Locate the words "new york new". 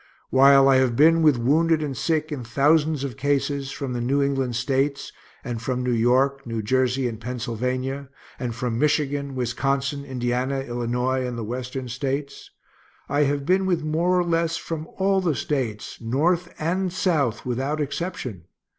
5.83-6.63